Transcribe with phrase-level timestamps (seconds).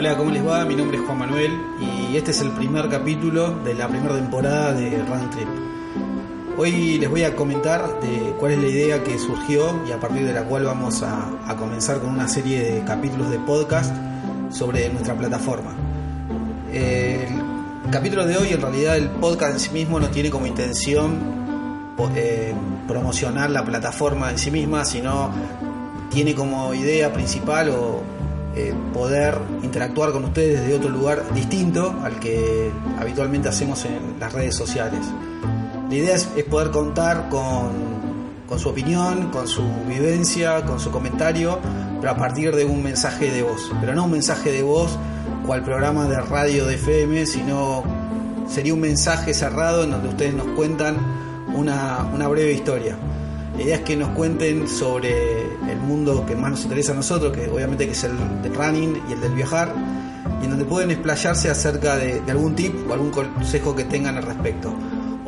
[0.00, 0.64] Hola, ¿cómo les va?
[0.64, 4.72] Mi nombre es Juan Manuel y este es el primer capítulo de la primera temporada
[4.72, 5.48] de Run Trip.
[6.56, 7.84] Hoy les voy a comentar
[8.38, 11.54] cuál es la idea que surgió y a partir de la cual vamos a, a
[11.54, 13.94] comenzar con una serie de capítulos de podcast
[14.48, 15.72] sobre nuestra plataforma.
[16.72, 21.18] El capítulo de hoy, en realidad, el podcast en sí mismo no tiene como intención
[22.16, 22.54] eh,
[22.88, 25.30] promocionar la plataforma en sí misma, sino
[26.08, 28.02] tiene como idea principal o
[28.56, 34.32] eh, poder interactuar con ustedes desde otro lugar distinto al que habitualmente hacemos en las
[34.32, 35.00] redes sociales.
[35.88, 37.70] La idea es, poder contar con,
[38.48, 41.60] con su opinión, con su vivencia, con su comentario,
[42.00, 43.70] pero a partir de un mensaje de voz.
[43.80, 44.98] Pero no un mensaje de voz
[45.46, 47.84] cual programa de radio de FM, sino
[48.48, 50.96] sería un mensaje cerrado en donde ustedes nos cuentan
[51.54, 52.96] una breve historia.
[53.56, 57.32] La idea es que nos cuenten sobre el mundo que más nos interesa a nosotros,
[57.32, 59.74] que obviamente que es el del running y el del viajar,
[60.40, 64.16] y en donde pueden explayarse acerca de, de algún tip o algún consejo que tengan
[64.16, 64.74] al respecto.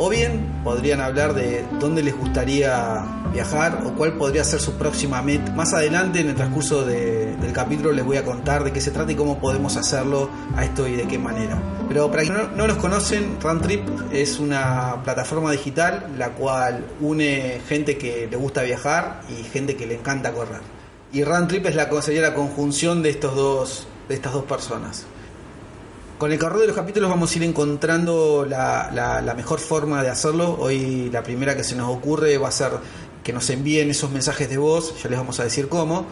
[0.05, 5.23] O bien podrían hablar de dónde les gustaría viajar o cuál podría ser su próxima
[5.23, 5.53] meta.
[5.53, 8.91] Más adelante en el transcurso de, del capítulo les voy a contar de qué se
[8.91, 11.57] trata y cómo podemos hacerlo a esto y de qué manera.
[11.87, 17.97] Pero para quienes no, nos conocen, Runtrip es una plataforma digital la cual une gente
[17.97, 20.63] que le gusta viajar y gente que le encanta correr.
[21.13, 25.07] Y Runtrip es la, sería la conjunción de, estos dos, de estas dos personas.
[26.23, 30.57] Con el correo de los capítulos vamos a ir encontrando la, mejor forma de hacerlo.
[30.57, 32.71] Hoy la primera que se nos ocurre va a ser
[33.25, 36.07] que nos envíen esos mensajes de voz, ya les vamos a decir cómo,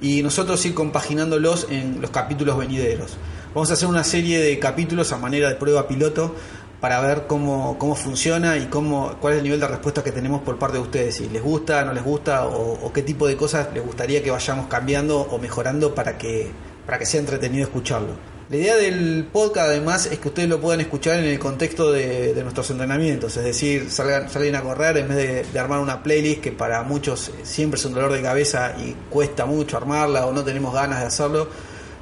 [0.00, 3.18] y nosotros ir compaginándolos en los capítulos venideros.
[3.54, 6.34] Vamos a hacer una serie de capítulos a manera de prueba piloto
[6.80, 10.40] para ver cómo, cómo funciona y cómo, cuál es el nivel de respuesta que tenemos
[10.40, 13.36] por parte de ustedes, si les gusta, no les gusta o, o qué tipo de
[13.36, 16.50] cosas les gustaría que vayamos cambiando o mejorando para que,
[16.86, 18.29] para que sea entretenido escucharlo.
[18.50, 22.36] La idea del podcast además es que ustedes lo puedan escuchar en el contexto de,
[22.42, 26.50] nuestros entrenamientos, es decir, salgan, salen a correr en vez de, armar una playlist que
[26.50, 30.74] para muchos siempre es un dolor de cabeza y cuesta mucho armarla o no tenemos
[30.74, 31.46] ganas de hacerlo,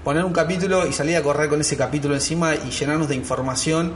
[0.02, 3.92] poner un capítulo y salir a correr con ese capítulo encima y llenarnos de información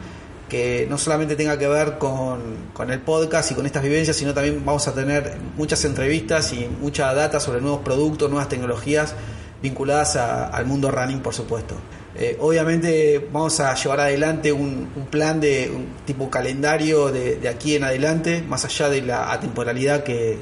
[0.51, 2.43] que no solamente tenga que ver con,
[2.75, 6.69] con el podcast y con estas vivencias, sino también vamos a tener muchas entrevistas y
[6.83, 9.15] mucha data sobre nuevos productos, nuevas tecnologías
[9.63, 11.77] vinculadas a, al mundo running, por supuesto.
[12.15, 17.85] Eh, obviamente vamos a llevar adelante un, plan de un tipo calendario de, aquí en
[17.85, 20.39] adelante, más allá de la atemporalidad que,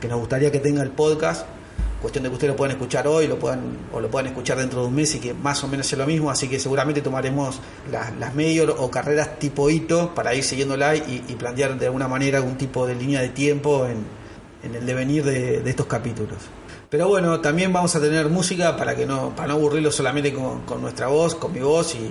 [0.00, 1.46] que, nos gustaría que tenga el podcast.
[2.00, 4.82] Cuestión de que ustedes lo puedan escuchar hoy lo puedan, o lo puedan escuchar dentro
[4.82, 6.30] de un mes y que más o menos sea lo mismo.
[6.30, 7.60] Así que seguramente tomaremos
[7.90, 12.38] las, medios o carreras tipo hito para ir siguiéndola y, y, plantear de alguna manera
[12.38, 14.04] algún tipo de línea de tiempo en,
[14.62, 16.38] en el devenir de, de estos capítulos.
[16.94, 20.60] Pero bueno, también vamos a tener música para que no, para no aburrirlo solamente con,
[20.60, 22.08] con nuestra voz, con mi voz, y,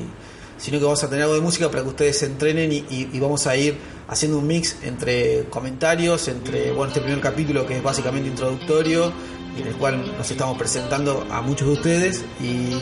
[0.57, 3.17] sino que vamos a tener algo de música para que ustedes se entrenen y, y,
[3.21, 3.77] vamos a ir
[4.09, 9.13] haciendo un mix entre comentarios, entre bueno, este primer capítulo que es básicamente introductorio
[9.57, 12.77] y en el cual nos estamos presentando a muchos de ustedes y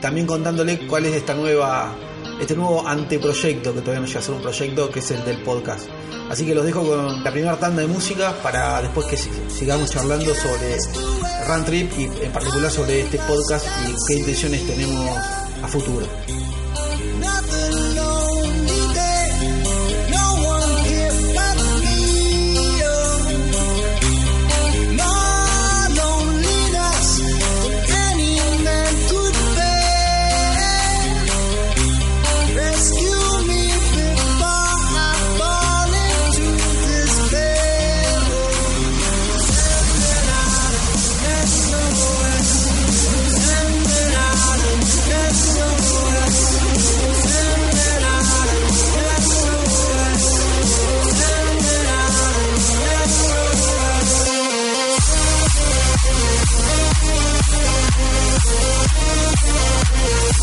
[0.00, 1.94] también contándole cuál es esta nueva
[2.40, 5.42] este nuevo anteproyecto que todavía no llega a ser un proyecto que es el del
[5.42, 5.88] podcast.
[6.30, 10.34] Así que los dejo con la primera tanda de música para después que sigamos charlando
[10.34, 10.76] sobre
[11.46, 15.16] Run Trip y en particular sobre este podcast y qué intenciones tenemos
[15.62, 16.06] a futuro.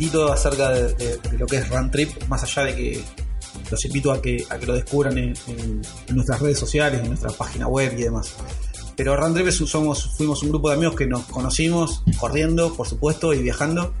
[0.00, 3.04] poquitito acerca de, lo que es Run Trip, más allá de que
[3.70, 5.82] los invito a que, a que lo descubran en,
[6.14, 8.32] nuestras redes sociales, en nuestra página web y demás.
[8.96, 13.34] Pero Run Trip somos, fuimos un grupo de amigos que nos conocimos corriendo, por supuesto,
[13.34, 13.92] y viajando.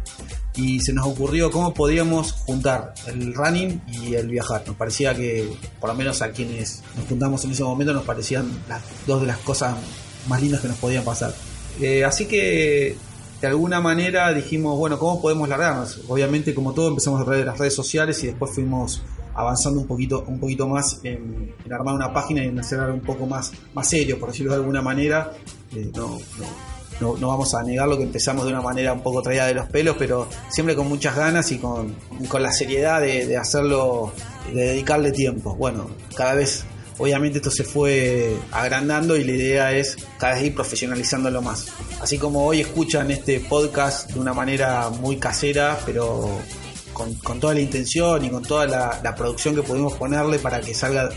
[0.56, 4.64] Y se nos ocurrió cómo podíamos juntar el running y el viajar.
[4.66, 8.50] Nos parecía que, por lo menos a quienes nos juntamos en ese momento, nos parecían
[8.70, 9.76] las dos de las cosas
[10.28, 11.34] más lindas que nos podían pasar.
[11.78, 12.96] Eh, así que
[13.40, 16.00] de alguna manera dijimos, bueno, ¿cómo podemos largarnos?
[16.08, 19.02] Obviamente, como todo, empezamos a través de las redes sociales y después fuimos
[19.34, 23.00] avanzando un poquito, un poquito más en, armar una página y en hacer algo un
[23.00, 25.32] poco más, más serio, por decirlo de alguna manera.
[25.74, 26.18] Eh, no,
[27.00, 29.54] no, no, vamos a negar lo que empezamos de una manera un poco traída de
[29.54, 31.94] los pelos, pero siempre con muchas ganas y con,
[32.28, 34.12] con la seriedad de, de hacerlo,
[34.52, 35.54] de dedicarle tiempo.
[35.54, 36.66] Bueno, cada vez
[36.98, 41.66] Obviamente esto se fue agrandando y la idea es cada vez ir profesionalizándolo más.
[42.00, 46.38] Así como hoy escuchan este podcast de una manera muy casera, pero
[46.92, 51.08] con, toda la intención y con toda la, producción que pudimos ponerle para que salga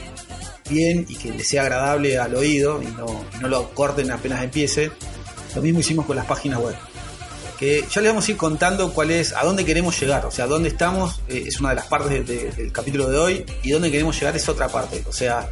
[0.70, 3.06] bien y que le sea agradable al oído y no,
[3.42, 4.92] no lo corten apenas empiece.
[5.56, 6.75] Lo mismo hicimos con las páginas web
[7.64, 10.48] que ya les vamos a ir contando cuál es, a dónde queremos llegar, o sea,
[10.48, 14.20] dónde estamos eh, es una de las partes del capítulo de hoy y dónde queremos
[14.20, 15.50] llegar es otra parte, o sea,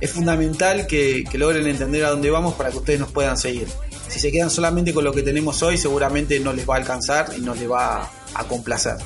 [0.00, 3.68] es fundamental que, logren entender a dónde vamos para que ustedes nos puedan seguir.
[4.08, 7.32] Si se quedan solamente con lo que tenemos hoy, seguramente no les va a alcanzar
[7.36, 8.96] y no les va a complacer.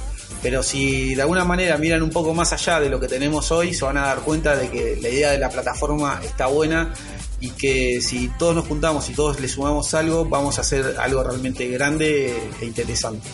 [0.43, 3.75] Pero si de alguna manera miran un poco más allá de lo que tenemos hoy,
[3.75, 6.93] se van a dar cuenta de que la idea de la plataforma está buena
[7.41, 11.23] y que si todos nos juntamos y todos le sumamos algo, vamos a hacer algo
[11.23, 13.29] realmente grande e interesante.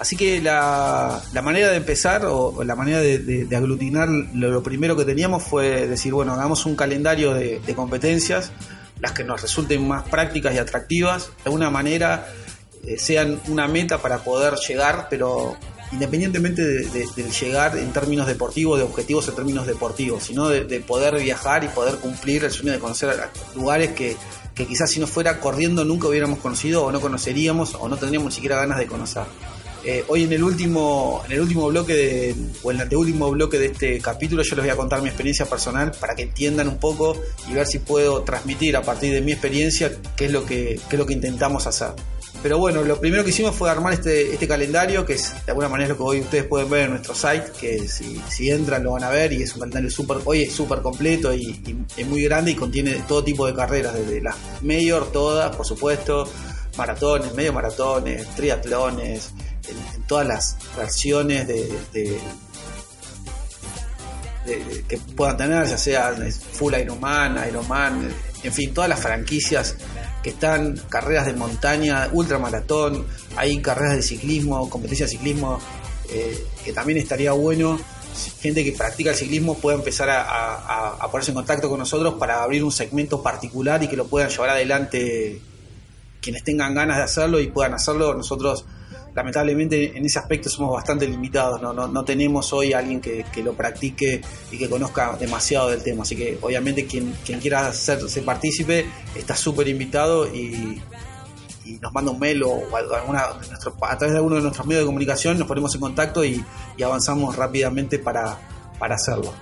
[0.00, 5.42] Así que la, manera de empezar o, la manera de, aglutinar lo, primero que teníamos
[5.42, 8.50] fue decir, bueno, hagamos un calendario de, competencias,
[8.98, 12.26] las que nos resulten más prácticas y atractivas, de alguna manera
[12.86, 15.58] eh, sean una meta para poder llegar, pero
[15.92, 21.62] independientemente del llegar en términos deportivos, de objetivos en términos deportivos, sino de, poder viajar
[21.62, 23.14] y poder cumplir el sueño de conocer
[23.54, 24.16] lugares que,
[24.54, 28.30] que quizás si no fuera corriendo nunca hubiéramos conocido o no conoceríamos o no tendríamos
[28.30, 29.24] ni siquiera ganas de conocer.
[29.82, 33.58] Eh, hoy en el último, en el último bloque de, o en el anteúltimo bloque
[33.58, 36.78] de este capítulo yo les voy a contar mi experiencia personal para que entiendan un
[36.78, 37.16] poco
[37.48, 40.96] y ver si puedo transmitir a partir de mi experiencia qué es lo que, qué
[40.96, 41.92] es lo que intentamos hacer.
[42.42, 45.68] Pero bueno, lo primero que hicimos fue armar este, este calendario, que es de alguna
[45.68, 48.92] manera lo que hoy ustedes pueden ver en nuestro site, que si, si entran lo
[48.92, 52.22] van a ver y es un calendario súper, hoy es súper completo y, es muy
[52.22, 56.30] grande y contiene todo tipo de carreras, desde las mayor, todas, por supuesto,
[56.78, 59.32] maratones, medio maratones, triatlones,
[60.10, 62.18] todas las versiones de,
[64.88, 66.12] que puedan tener, ya sea
[66.52, 68.12] Full Ironman, Ironman,
[68.42, 69.76] en fin, todas las franquicias
[70.20, 75.60] que están, carreras de montaña, ultramaratón, hay carreras de ciclismo, competencia de ciclismo,
[76.08, 77.78] eh, que también estaría bueno
[78.42, 82.64] gente que practica el ciclismo pueda empezar a, ponerse en contacto con nosotros para abrir
[82.64, 85.40] un segmento particular y que lo puedan llevar adelante
[86.20, 88.12] quienes tengan ganas de hacerlo y puedan hacerlo.
[88.12, 88.64] Nosotros
[89.14, 93.54] lamentablemente en ese aspecto somos bastante limitados, no, no, tenemos hoy a alguien que, lo
[93.54, 98.86] practique y que conozca demasiado del tema, así que obviamente quien, quien quiera hacerse partícipe
[99.14, 100.80] está súper invitado y,
[101.80, 105.38] nos manda un mail o, alguna, a través de alguno de nuestros medios de comunicación
[105.38, 106.44] nos ponemos en contacto y,
[106.82, 108.38] avanzamos rápidamente para,
[108.78, 109.32] para hacerlo.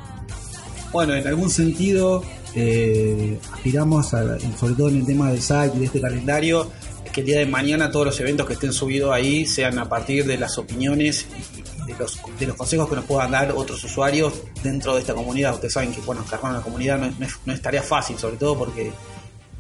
[0.92, 2.22] Bueno, en algún sentido
[2.54, 6.70] eh, aspiramos, sobre todo en el tema del site y de este calendario,
[7.18, 10.38] el día de mañana todos los eventos que estén subidos ahí sean a partir de
[10.38, 14.32] las opiniones y de los, de los consejos que nos puedan dar otros usuarios
[14.62, 15.54] dentro de esta comunidad.
[15.54, 18.92] Ustedes saben que, bueno, cargar una comunidad no es, tarea fácil, sobre todo porque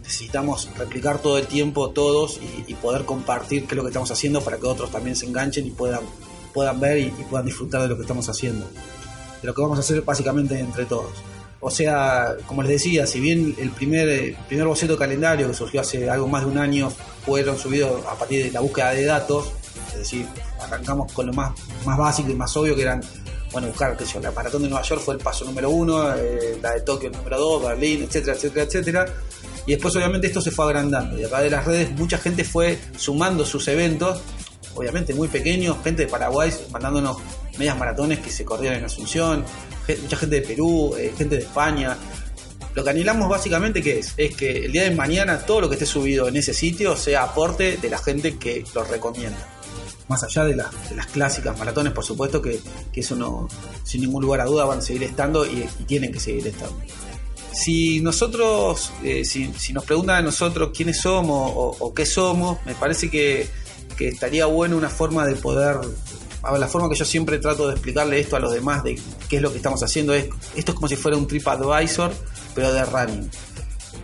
[0.02, 4.40] necesitamos replicar todo el tiempo todos y, poder compartir qué es lo que estamos haciendo
[4.40, 6.00] para que otros también se enganchen y puedan,
[6.54, 8.66] puedan ver y, y puedan disfrutar de lo que estamos haciendo.
[9.42, 11.12] De lo que vamos a hacer básicamente entre todos.
[11.60, 16.08] O sea, como les decía, si bien el primer, primer boceto calendario que surgió hace
[16.08, 16.90] algo más de un año
[17.24, 19.52] fueron subidos a partir de la búsqueda de datos,
[19.92, 20.26] es decir,
[20.60, 21.52] arrancamos con lo más,
[21.84, 23.00] más básico y más obvio que eran,
[23.50, 26.14] bueno, buscar, qué sé yo, la maratón de Nueva York fue el paso número uno,
[26.14, 29.06] eh, la de Tokio el número dos, Berlín, etcétera, etcétera, etcétera.
[29.66, 32.78] Y después obviamente esto se fue agrandando y acá de las redes mucha gente fue
[32.96, 34.20] sumando sus eventos,
[34.74, 37.18] obviamente muy pequeños, gente de Paraguay mandándonos
[37.58, 39.44] medias maratones que se corrían en Asunción,
[39.96, 41.96] mucha gente de Perú, eh, gente de España.
[42.74, 45.74] Lo que anhelamos básicamente que es, es que el día de mañana todo lo que
[45.74, 49.38] esté subido en ese sitio sea aporte de la gente que lo recomienda.
[50.08, 52.60] Más allá de, las clásicas maratones, por supuesto que,
[52.94, 53.48] eso no,
[53.84, 56.76] sin ningún lugar a duda van a seguir estando y, tienen que seguir estando.
[57.52, 63.10] Si nosotros, eh, si, nos preguntan a nosotros quiénes somos o, qué somos, me parece
[63.10, 63.48] que
[63.98, 65.80] que estaría bueno una forma de poder
[66.42, 69.42] la forma que yo siempre trato de explicarle esto a los demás de qué es
[69.42, 70.26] lo que estamos haciendo es
[70.56, 72.12] esto es como si fuera un TripAdvisor
[72.54, 73.30] pero de running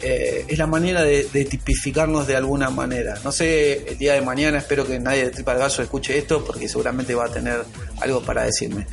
[0.07, 3.19] eh, es la manera de, tipificarnos de alguna manera.
[3.25, 7.15] No sé, el día de mañana espero que nadie de TripAdvisor escuche esto porque seguramente
[7.15, 7.65] va a tener
[8.01, 8.87] algo para decirme.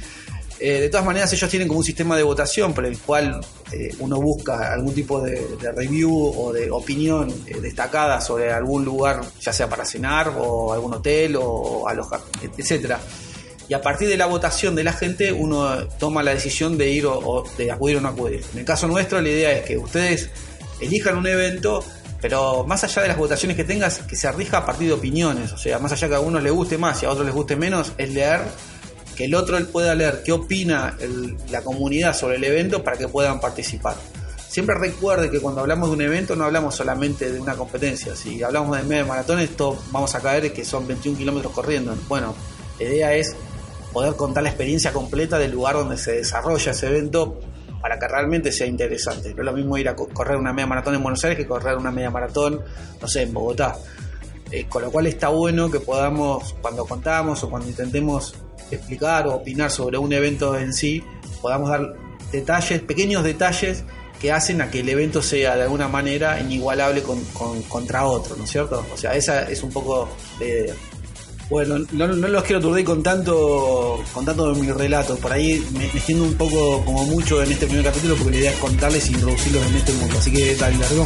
[0.58, 3.42] Eh, de todas maneras, ellos tienen como un sistema de votación por el cual
[3.74, 9.52] eh, uno busca algún tipo de, review o de opinión destacada sobre algún lugar, ya
[9.52, 12.22] sea para cenar o algún hotel o alojar,
[12.58, 13.02] etcétera.
[13.72, 17.06] Y a partir de la votación de la gente, uno toma la decisión de ir
[17.06, 18.44] o de acudir o no acudir.
[18.52, 20.30] En el caso nuestro, la idea es que ustedes
[20.82, 21.82] elijan un evento,
[22.20, 25.54] pero más allá de las votaciones que tengas, que se rija a partir de opiniones,
[25.54, 27.56] o sea, más allá que a unos les guste más y a otros les guste
[27.56, 28.42] menos, es leer
[29.16, 30.98] que el otro pueda leer qué opina
[31.50, 33.96] la comunidad sobre el evento para que puedan participar.
[34.50, 38.18] Siempre recuerde que cuando hablamos de un evento no hablamos solamente de una competencia.
[38.18, 41.96] Si hablamos de medio maratón, esto vamos a caer que son 21 kilómetros corriendo.
[42.10, 42.36] Bueno,
[42.78, 43.34] la idea es
[43.92, 47.40] poder contar la experiencia completa del lugar donde se desarrolla ese evento
[47.82, 49.34] para que realmente sea interesante.
[49.34, 51.76] No es lo mismo ir a correr una media maratón en Buenos Aires que correr
[51.78, 52.62] una media maratón,
[53.02, 53.76] no sé, en Bogotá.
[54.52, 58.36] Eh, con lo cual está bueno que podamos, cuando contamos o cuando intentemos
[58.70, 61.04] explicar o opinar sobre un evento en sí,
[61.42, 61.94] podamos dar
[62.32, 63.84] detalles, pequeños detalles
[64.20, 67.20] que hacen a que el evento sea de alguna manera inigualable con,
[67.64, 68.86] contra otro, ¿no es cierto?
[68.94, 70.76] O sea, esa es un poco idea.
[71.52, 75.18] Bueno, no, los quiero aturdir con tanto, con tanto de mi relato.
[75.18, 75.80] Por ahí me,
[76.16, 79.14] me un poco como mucho en este primer capítulo porque la idea es contarles y
[79.16, 80.18] introducirlos en este mundo.
[80.18, 81.06] Así que dale, largo.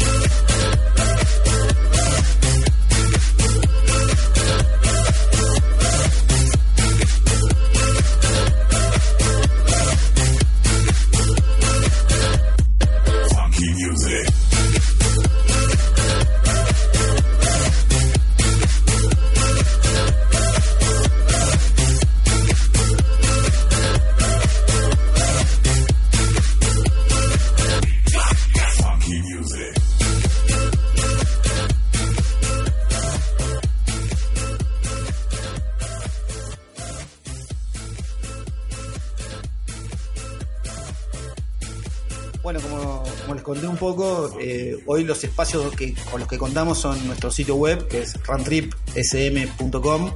[44.85, 45.73] hoy los espacios
[46.09, 50.13] con los que contamos son nuestro sitio web, que es runtripsm.com,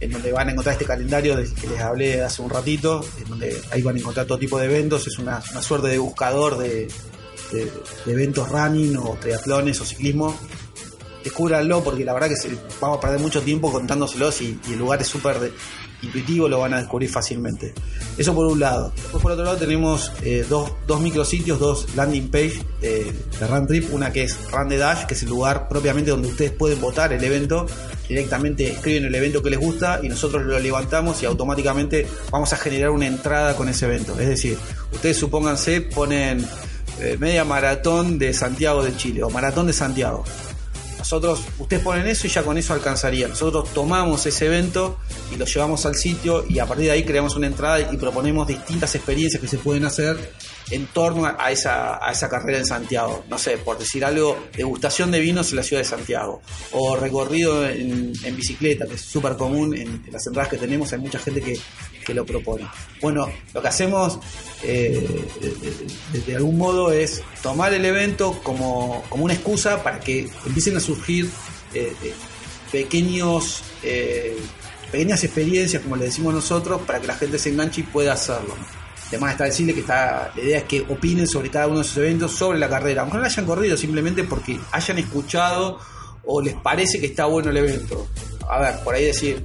[0.00, 3.28] en donde van a encontrar este calendario del que les hablé hace un ratito, en
[3.28, 6.88] donde ahí van a encontrar todo tipo de eventos, es una, suerte de buscador de,
[8.06, 10.36] eventos running o triatlones o ciclismo.
[11.22, 15.00] Descúbranlo porque la verdad que vamos a perder mucho tiempo contándoselos y, y el lugar
[15.00, 15.52] es súper
[16.02, 17.72] intuitivo, lo van a descubrir fácilmente.
[18.18, 18.92] Eso por un lado.
[18.94, 23.66] Después por otro lado tenemos eh, dos, dos micrositios, dos landing page de, de Run
[23.66, 23.92] Trip.
[23.92, 27.22] Una que es Run Dash, que es el lugar propiamente donde ustedes pueden votar el
[27.22, 27.66] evento.
[28.08, 32.56] Directamente escriben el evento que les gusta y nosotros lo levantamos y automáticamente vamos a
[32.56, 34.18] generar una entrada con ese evento.
[34.18, 34.58] Es decir,
[34.92, 36.44] ustedes supónganse, ponen
[37.00, 40.24] eh, media maratón de Santiago de Chile o maratón de Santiago
[41.02, 43.26] nosotros, ustedes ponen eso y ya con eso alcanzaría.
[43.26, 45.00] Nosotros tomamos ese evento
[45.32, 48.46] y lo llevamos al sitio y a partir de ahí creamos una entrada y proponemos
[48.46, 50.16] distintas experiencias que se pueden hacer
[50.70, 53.24] en torno a esa, a esa carrera en Santiago.
[53.28, 56.40] No sé, por decir algo, degustación de vinos en la ciudad de Santiago.
[56.70, 61.18] O recorrido en, bicicleta, que es súper común en, las entradas que tenemos, hay mucha
[61.18, 61.58] gente que,
[62.14, 62.68] lo propone.
[63.00, 64.18] Bueno, lo que hacemos
[64.62, 65.24] eh,
[66.26, 70.80] de, algún modo es tomar el evento como, como una excusa para que empiecen a
[70.94, 71.30] surgir
[71.74, 72.14] eh, eh,
[72.70, 73.62] pequeños...
[74.90, 78.54] pequeñas experiencias, como le decimos nosotros, para que la gente se enganche y pueda hacerlo.
[79.08, 81.98] Además está decirle que está, la idea es que opinen sobre cada uno de esos
[81.98, 85.78] eventos, sobre la carrera, aunque no la hayan corrido, simplemente porque hayan escuchado
[86.24, 88.08] o les parece que está bueno el evento.
[88.48, 89.44] A ver, por ahí decir,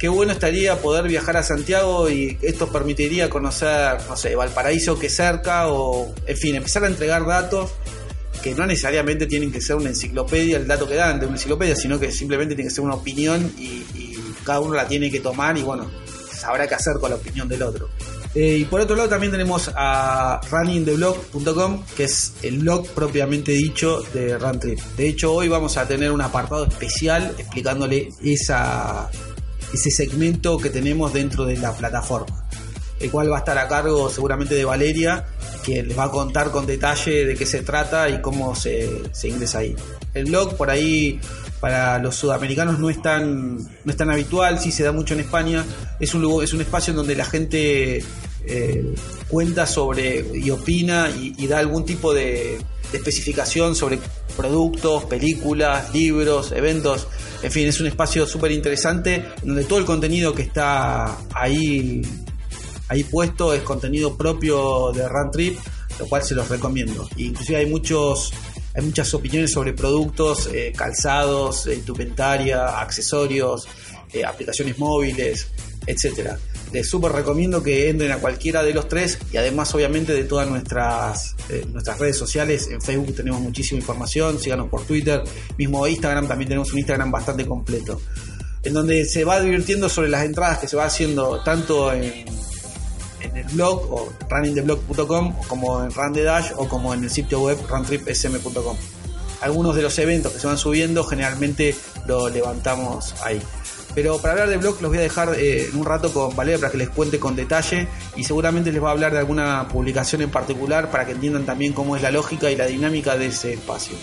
[0.00, 5.08] qué bueno estaría poder viajar a Santiago y esto permitiría conocer, no sé, Valparaíso que
[5.08, 7.70] cerca o, en fin, empezar a entregar datos
[8.44, 11.74] que no necesariamente tienen que ser una enciclopedia, el dato que dan de una enciclopedia,
[11.74, 13.82] sino que simplemente tiene que ser una opinión y,
[14.44, 15.90] cada uno la tiene que tomar y bueno,
[16.30, 17.88] sabrá qué hacer con la opinión del otro.
[18.34, 24.02] Eh, y por otro lado también tenemos a runningtheblog.com, que es el blog propiamente dicho
[24.12, 24.78] de Runtrip.
[24.98, 29.10] De hecho, hoy vamos a tener un apartado especial explicándole esa,
[29.72, 32.46] ese segmento que tenemos dentro de la plataforma,
[33.00, 35.24] el cual va a estar a cargo seguramente de Valeria,
[35.64, 38.88] que les va a contar con detalle de qué se trata y cómo se,
[39.24, 39.74] ingresa ahí.
[40.12, 41.18] El blog por ahí
[41.60, 45.20] para los sudamericanos no es tan, no es tan habitual, sí se da mucho en
[45.20, 45.64] España.
[45.98, 48.04] Es un, es un espacio en donde la gente
[48.46, 48.94] eh,
[49.28, 52.58] cuenta sobre y opina y, da algún tipo de,
[52.92, 53.98] especificación sobre
[54.36, 57.08] productos, películas, libros, eventos.
[57.42, 62.02] En fin, es un espacio súper interesante donde todo el contenido que está ahí,
[62.94, 65.58] ahí puesto es contenido propio de Run Trip,
[65.98, 67.08] lo cual se los recomiendo.
[67.16, 68.32] Inclusive hay muchos
[68.76, 73.68] hay muchas opiniones sobre productos, eh, calzados, indumentaria, accesorios,
[74.12, 75.46] eh, aplicaciones móviles,
[75.86, 76.38] etcétera.
[76.72, 80.48] Les súper recomiendo que entren a cualquiera de los tres y además obviamente de todas
[80.48, 82.66] nuestras, eh, nuestras redes sociales.
[82.68, 85.22] En Facebook tenemos muchísima información, síganos por Twitter,
[85.56, 88.00] mismo Instagram, también tenemos un Instagram bastante completo.
[88.64, 92.24] En donde se va divirtiendo sobre las entradas que se va haciendo tanto en
[93.24, 97.40] en el blog o runningtheblog.com como en Run the Dash o como en el sitio
[97.40, 98.76] web runtripsm.com.
[99.40, 101.74] Algunos de los eventos que se van subiendo generalmente
[102.06, 103.40] lo levantamos ahí.
[103.94, 106.58] Pero para hablar de blog los voy a dejar eh, en un rato con Valeria
[106.58, 110.22] para que les cuente con detalle y seguramente les va a hablar de alguna publicación
[110.22, 113.52] en particular para que entiendan también cómo es la lógica y la dinámica de ese
[113.54, 113.96] espacio.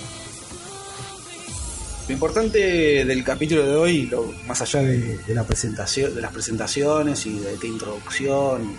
[2.07, 4.12] Lo importante del capítulo de hoy,
[4.47, 8.75] más allá de, la presentación, de las presentaciones y de, de introducción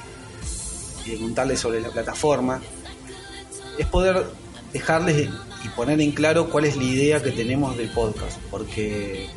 [1.19, 2.61] contarles sobre la plataforma,
[3.79, 4.27] es poder
[4.73, 5.29] dejarles
[5.65, 9.29] y poner en claro cuál es la idea que tenemos del podcast, porque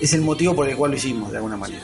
[0.00, 1.82] es el motivo por el cual lo hicimos, de alguna manera.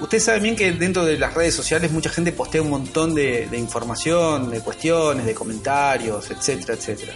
[0.00, 3.46] Ustedes saben bien que dentro de las redes sociales mucha gente postea un montón de,
[3.46, 7.14] de información, de cuestiones, de comentarios, etcétera, etcétera.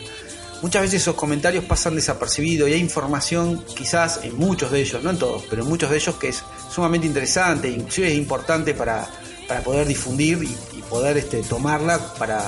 [0.62, 5.11] Muchas veces esos comentarios pasan desapercibidos y hay información, quizás en muchos de ellos, no
[5.11, 9.07] en todos, pero en muchos de ellos que es sumamente interesante, inclusive es importante para,
[9.47, 12.41] para poder difundir y, poder este, tomarla para,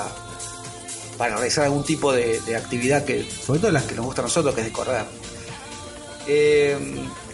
[1.18, 4.60] realizar algún tipo de, actividad que, sobre todo las que nos gusta a nosotros, que
[4.60, 5.04] es de correr.
[6.26, 6.76] Eh,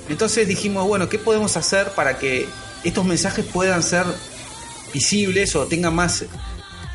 [0.08, 2.46] entonces dijimos, bueno, ¿qué podemos hacer para que
[2.84, 4.06] estos mensajes puedan ser
[4.92, 6.24] visibles o tengan más,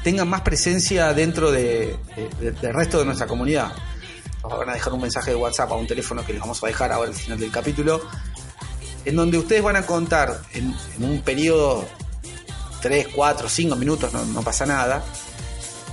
[0.03, 1.95] tengan más presencia dentro de,
[2.39, 3.73] del resto de nuestra comunidad?
[4.43, 6.67] Nos van a dejar un mensaje de WhatsApp a un teléfono que les vamos a
[6.67, 8.01] dejar ahora al final del capítulo,
[9.05, 11.88] en donde ustedes van a contar en, un periodo
[12.81, 15.03] 3, 4, 5 minutos, no, pasa nada.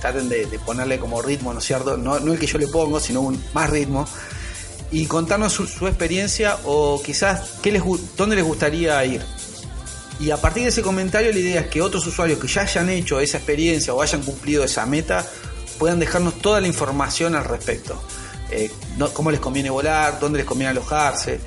[0.01, 1.97] Traten de, ponerle como ritmo, ¿no es cierto?
[1.97, 4.07] No, el que yo le pongo, sino un, más ritmo.
[4.91, 7.81] Y contarnos su, experiencia o quizás qué
[8.15, 9.21] dónde les gustaría ir.
[10.19, 12.89] Y a partir de ese comentario la idea es que otros usuarios que ya hayan
[12.89, 15.25] hecho esa experiencia o hayan cumplido esa meta
[15.77, 18.01] puedan dejarnos toda la información al respecto.
[18.49, 18.71] Eh,
[19.13, 21.39] cómo les conviene volar, dónde les conviene alojarse.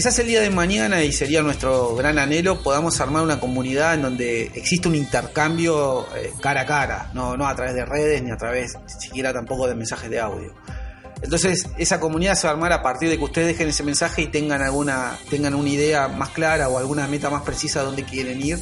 [0.00, 4.00] Quizás el día de mañana, y sería nuestro gran anhelo, podamos armar una comunidad en
[4.00, 8.38] donde existe un intercambio eh, cara a cara, no, a través de redes ni a
[8.38, 10.54] través siquiera tampoco de mensajes de audio.
[11.20, 14.22] Entonces, esa comunidad se va a armar a partir de que ustedes dejen ese mensaje
[14.22, 18.04] y tengan alguna, tengan una idea más clara o alguna meta más precisa de dónde
[18.04, 18.58] quieren ir.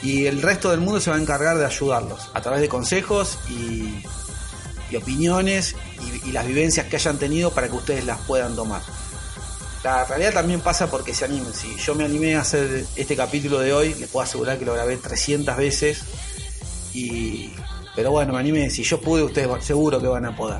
[0.00, 3.40] Y el resto del mundo se va a encargar de ayudarlos a través de consejos
[3.50, 4.00] y,
[4.96, 5.74] opiniones
[6.24, 8.80] y, las vivencias que hayan tenido para que ustedes las puedan tomar.
[9.84, 11.52] La realidad también pasa porque se animen.
[11.54, 14.74] Si yo me animé a hacer este capítulo de hoy, les puedo asegurar que lo
[14.74, 16.02] grabé 300 veces.
[16.92, 17.52] Y,
[17.94, 18.70] pero bueno, me animé.
[18.70, 20.58] Si yo pude, ustedes seguro que van a poder.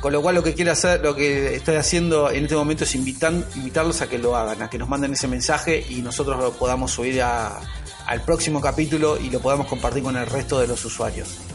[0.00, 2.94] Con lo cual lo que quiero hacer, lo que estoy haciendo en este momento es
[2.94, 6.90] invitarlos a que lo hagan, a que nos manden ese mensaje y nosotros lo podamos
[6.90, 11.49] subir al próximo capítulo y lo podamos compartir con el resto de los usuarios.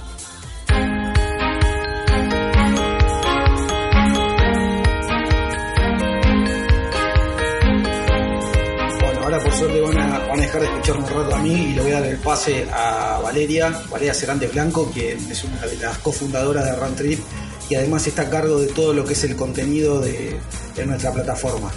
[10.59, 13.71] De escucharme un rato a mí y le voy a dar el pase a Valeria,
[13.89, 17.19] Valeria Cervantes Blanco, quien es una de las cofundadoras de Run Trip
[17.69, 20.39] y además está a cargo de todo lo que es el contenido de,
[20.85, 21.71] nuestra plataforma.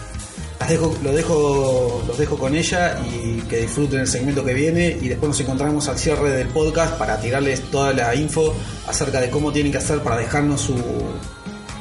[0.60, 4.98] Las dejo, lo dejo, los dejo con ella y que disfruten el segmento que viene
[5.00, 8.54] y después nos encontramos al cierre del podcast para tirarles toda la info
[8.86, 10.76] acerca de cómo tienen que hacer para dejarnos su,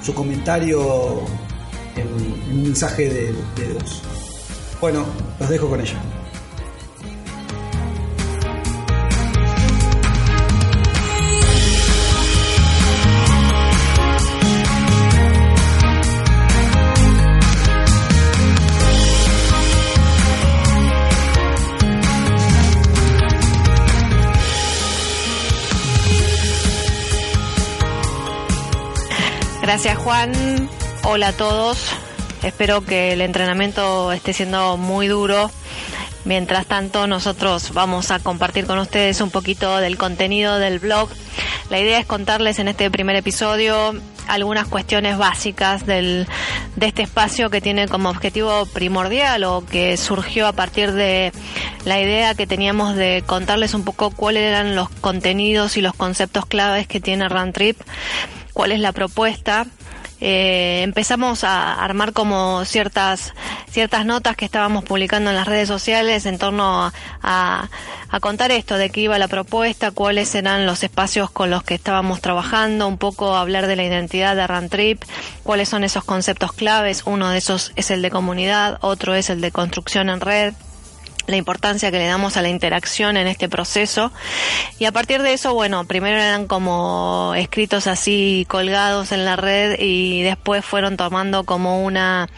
[0.04, 1.22] su comentario
[1.96, 2.08] en,
[2.52, 4.02] un mensaje de, de voz.
[4.80, 5.06] Bueno,
[5.40, 6.00] los dejo con ella.
[29.78, 30.70] Gracias Juan.
[31.04, 31.78] Hola a todos.
[32.42, 35.52] Espero que el entrenamiento esté siendo muy duro.
[36.26, 41.10] Mientras tanto, nosotros vamos a compartir con ustedes un poquito del contenido del blog.
[41.70, 43.94] La idea es contarles en este primer episodio
[44.28, 46.28] algunas cuestiones básicas del,
[46.76, 51.32] de este espacio que tiene como objetivo primordial o que surgió a partir de
[51.86, 56.48] la idea que teníamos de contarles un poco cuáles eran los contenidos y los conceptos
[56.48, 57.80] claves que tiene Trip
[58.58, 59.68] cuál es la propuesta.
[60.20, 63.36] Eh, empezamos a armar como ciertas
[63.70, 66.92] ciertas notas que estábamos publicando en las redes sociales en torno
[67.22, 67.70] a,
[68.10, 71.76] a, contar esto de qué iba la propuesta, cuáles eran los espacios con los que
[71.76, 75.04] estábamos trabajando, un poco hablar de la identidad de Rantrip,
[75.44, 79.40] cuáles son esos conceptos claves, uno de esos es el de comunidad, otro es el
[79.40, 80.56] de construcción en red,
[81.28, 84.12] la importancia que le damos a la interacción en este proceso.
[84.80, 89.80] Y a partir de eso, bueno, primero eran como escritos así colgados en la red
[89.80, 92.30] y después fueron tomando como una,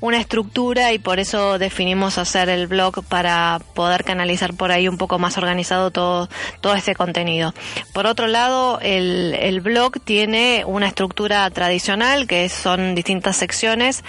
[0.00, 4.98] una estructura y por eso definimos hacer el blog para poder canalizar por ahí un
[4.98, 6.28] poco más organizado todo,
[6.60, 7.54] todo este contenido.
[7.92, 14.02] Por otro lado, el, el blog tiene una estructura tradicional que son distintas secciones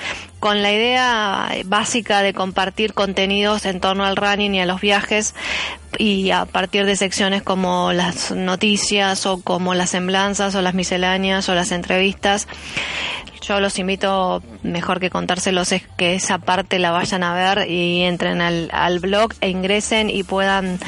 [0.46, 5.34] con la idea básica de compartir contenidos en torno al running y a los viajes
[5.98, 11.50] y a partir de secciones como las noticias o como las semblanzas o las misceláneas
[11.50, 12.48] o las entrevistas
[13.48, 18.02] yo los invito, mejor que contárselos, es que esa parte la vayan a ver y
[18.02, 20.80] entren al, al blog e ingresen y puedan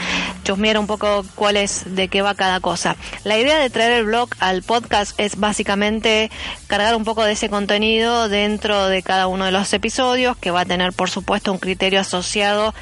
[0.44, 2.96] chusmear un poco cuál es, de qué va cada cosa.
[3.24, 6.32] La idea de traer el blog al podcast es básicamente
[6.68, 10.62] cargar un poco de ese contenido dentro de cada uno de los episodios, que va
[10.62, 12.74] a tener, por supuesto, un criterio asociado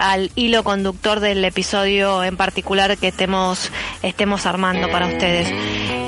[0.00, 3.70] al hilo conductor del episodio en particular que estemos,
[4.02, 5.52] estemos armando para ustedes.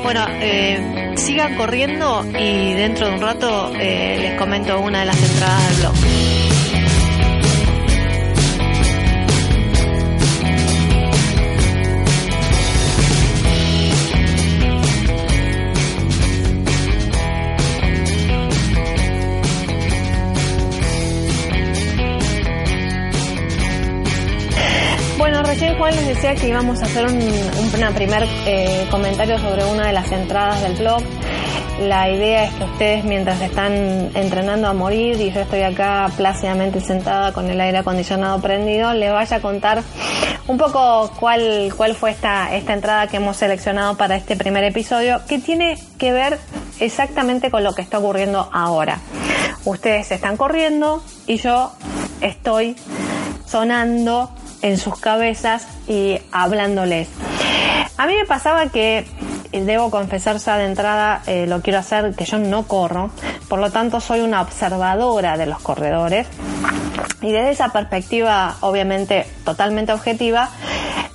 [0.02, 5.22] Bueno, eh, sigan corriendo y dentro de un rato eh, les comento una de las
[5.22, 6.51] entradas del blog.
[26.22, 30.76] Decía que íbamos a hacer un, primer eh, comentario sobre una de las entradas del
[30.76, 31.02] blog.
[31.80, 33.72] La idea es que ustedes mientras están
[34.14, 39.10] entrenando a morir y yo estoy acá plácidamente sentada con el aire acondicionado prendido, les
[39.10, 39.82] vaya a contar
[40.46, 45.22] un poco cuál, cuál fue esta, esta entrada que hemos seleccionado para este primer episodio,
[45.26, 46.38] que tiene que ver
[46.78, 49.00] exactamente con lo que está ocurriendo ahora.
[49.64, 51.72] Ustedes están corriendo y yo
[52.20, 52.76] estoy
[53.44, 54.30] sonando
[54.62, 57.08] en sus cabezas y hablándoles.
[57.98, 59.06] A mí me pasaba que,
[59.52, 63.10] debo confesar de entrada, eh, lo quiero hacer, que yo no corro,
[63.48, 66.26] por lo tanto soy una observadora de los corredores
[67.20, 70.48] y desde esa perspectiva, obviamente totalmente objetiva,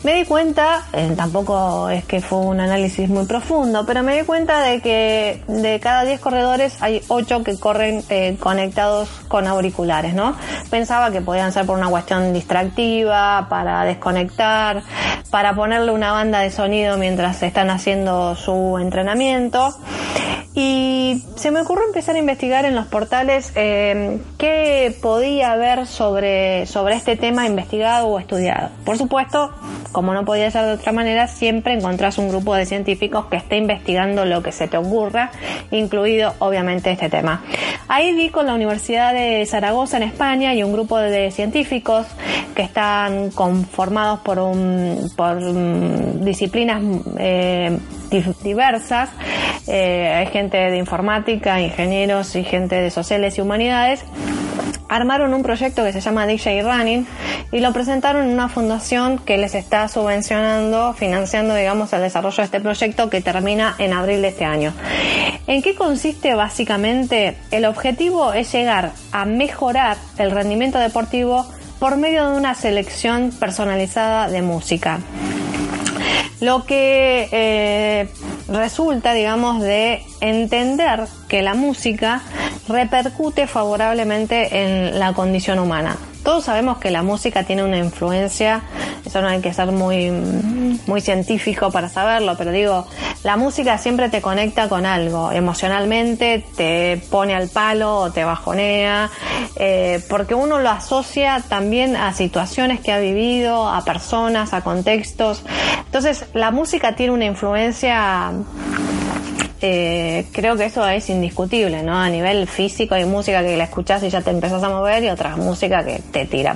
[0.08, 4.26] me di cuenta, eh, tampoco es que fue un análisis muy profundo, pero me di
[4.26, 10.14] cuenta de que de cada 10 corredores hay 8 que corren eh, conectados con auriculares,
[10.14, 10.34] ¿no?
[10.70, 14.82] Pensaba que podían ser por una cuestión distractiva, para desconectar,
[15.30, 19.76] para ponerle una banda de sonido mientras están haciendo su entrenamiento.
[20.60, 26.66] Y se me ocurrió empezar a investigar en los portales eh, qué podía haber sobre,
[26.66, 28.72] sobre este tema investigado o estudiado.
[28.84, 29.52] Por supuesto,
[29.92, 33.58] como no podía ser de otra manera, siempre encontrás un grupo de científicos que esté
[33.58, 35.30] investigando lo que se te ocurra,
[35.70, 37.44] incluido obviamente este tema.
[37.88, 42.08] Ahí di con la Universidad de Zaragoza en España y un grupo de científicos
[42.56, 46.82] que están conformados por, un, por mm, disciplinas
[47.20, 47.78] eh,
[48.44, 49.10] diversas.
[49.68, 54.04] Eh, hay gente de informática, ingenieros y gente de sociales y humanidades
[54.90, 57.08] armaron un proyecto que se llama DJ Running
[57.52, 62.44] y lo presentaron en una fundación que les está subvencionando, financiando, digamos, el desarrollo de
[62.44, 64.74] este proyecto que termina en abril de este año.
[65.48, 67.38] ¿En qué consiste básicamente?
[67.52, 71.46] El objetivo es llegar a mejorar el rendimiento deportivo
[71.80, 75.00] por medio de una selección personalizada de música.
[76.40, 78.10] Lo que eh,
[78.48, 82.22] resulta, digamos, de entender que la música
[82.68, 85.98] repercute favorablemente en la condición humana.
[86.24, 88.62] Todos sabemos que la música tiene una influencia,
[89.06, 90.12] eso no hay que ser muy,
[90.86, 92.86] muy científico para saberlo, pero digo,
[93.24, 99.10] la música siempre te conecta con algo, emocionalmente te pone al palo o te bajonea,
[99.56, 105.44] eh, porque uno lo asocia también a situaciones que ha vivido, a personas, a contextos.
[105.86, 108.34] Entonces, la música tiene una influencia
[109.62, 111.98] eh, creo que eso es indiscutible, ¿no?
[111.98, 115.10] A nivel físico hay música que la escuchas y ya te empezás a mover y
[115.10, 116.56] otras música que te tira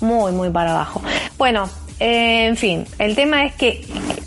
[0.00, 1.02] muy, muy para abajo.
[1.38, 1.68] Bueno,
[2.00, 3.84] eh, en fin, el tema es que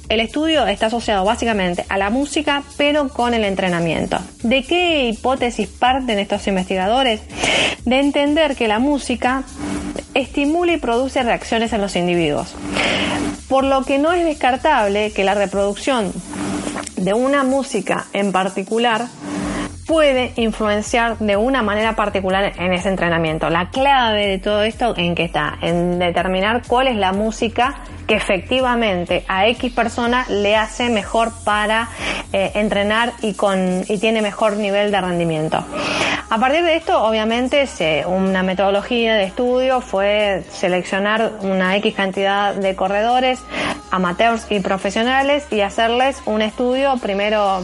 [0.07, 4.17] el estudio está asociado básicamente a la música, pero con el entrenamiento.
[4.43, 7.21] ¿De qué hipótesis parten estos investigadores?
[7.83, 9.43] De entender que la música
[10.13, 12.55] estimula y produce reacciones en los individuos.
[13.49, 16.13] Por lo que no es descartable que la reproducción
[16.95, 19.07] de una música en particular
[19.85, 23.49] puede influenciar de una manera particular en ese entrenamiento.
[23.49, 27.75] La clave de todo esto en qué está, en determinar cuál es la música
[28.07, 31.89] que efectivamente a X persona le hace mejor para
[32.33, 35.63] eh, entrenar y con y tiene mejor nivel de rendimiento.
[36.29, 37.67] A partir de esto, obviamente,
[38.07, 43.39] una metodología de estudio fue seleccionar una X cantidad de corredores,
[43.91, 47.61] amateurs y profesionales, y hacerles un estudio primero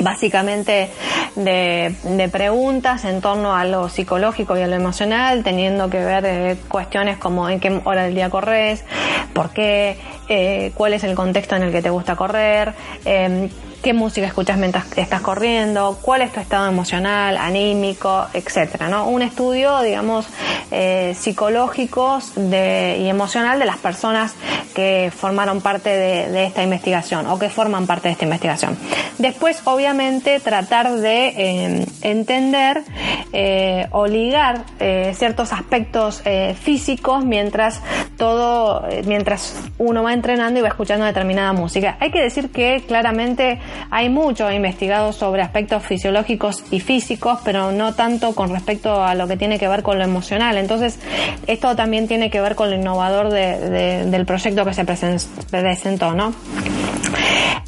[0.00, 0.90] básicamente
[1.36, 6.56] de, preguntas en torno a lo psicológico y a lo emocional, teniendo que ver eh,
[6.68, 8.84] cuestiones como en qué hora del día corres,
[9.32, 13.48] por qué, eh, cuál es el contexto en el que te gusta correr, em,
[13.82, 19.08] qué música escuchas mientras estás corriendo, cuál es tu estado emocional, anímico, etcétera, ¿no?
[19.08, 20.26] Un estudio, digamos,
[20.70, 24.34] eh, psicológico y emocional de las personas
[24.78, 28.78] que formaron parte de, esta investigación o que forman parte de esta investigación.
[29.18, 32.84] Después, obviamente, tratar de eh, entender
[33.32, 36.22] eh, o ligar eh, ciertos aspectos
[36.60, 37.80] físicos mientras
[38.16, 41.96] todo, mientras uno va entrenando y va escuchando determinada música.
[41.98, 43.58] Hay que decir que claramente
[43.90, 49.26] hay mucho investigado sobre aspectos fisiológicos y físicos, pero no tanto con respecto a lo
[49.26, 50.58] que tiene que ver con lo emocional.
[50.58, 50.98] Entonces,
[51.46, 56.34] esto también tiene que ver con lo innovador del proyecto que se presentó, ¿no?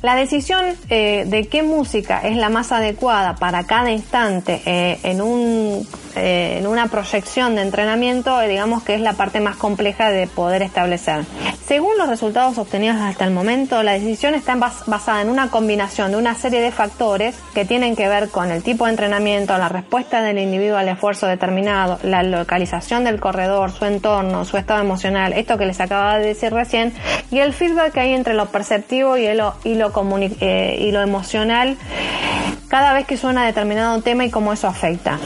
[0.02, 5.20] La decisión eh, de qué música es la más adecuada para cada instante eh, en,
[5.20, 5.86] un,
[6.16, 10.62] eh, en una proyección de entrenamiento, digamos que es la parte más compleja de poder
[10.62, 11.24] establecer.
[11.66, 16.16] según los resultados obtenidos hasta el momento, la decisión está basada en una combinación de
[16.16, 20.20] una serie de factores que tienen que ver con el tipo de entrenamiento, la respuesta
[20.20, 25.58] del individuo al esfuerzo determinado, la localización del corredor, su entorno, su estado emocional, esto
[25.58, 26.92] que les acaba de decir recién,
[27.30, 31.76] y el feedback que hay entre lo perceptivo y eh, y lo emocional
[32.70, 35.18] cada vez que suena determinado tema y cómo eso afecta.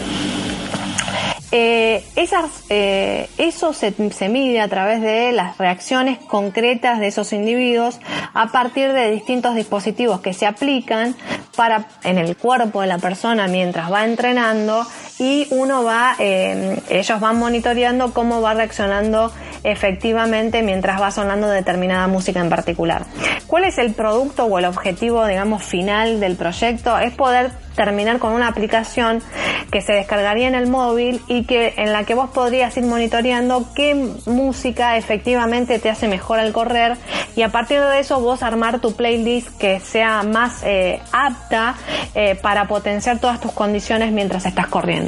[1.57, 7.33] Eh, esas, eh, eso se, se, mide a través de las reacciones concretas de esos
[7.33, 8.01] individuos
[8.33, 11.15] a partir de distintos dispositivos que se aplican
[11.55, 14.85] para en el cuerpo de la persona mientras va entrenando
[15.19, 22.07] y uno va, eh, ellos van monitoreando cómo va reaccionando efectivamente mientras va sonando determinada
[22.07, 23.05] música en particular.
[23.47, 26.99] ¿Cuál es el producto o el objetivo, digamos, final del proyecto?
[26.99, 29.23] Es poder terminar con una aplicación
[29.71, 33.67] que se descargaría en el móvil y que en la que vos podrías ir monitoreando
[33.75, 33.95] qué
[34.27, 36.97] música efectivamente te hace mejor al correr
[37.35, 41.75] y a partir de eso vos armar tu playlist que sea más eh, apta
[42.15, 45.04] eh, para potenciar todas tus condiciones mientras estás corriendo.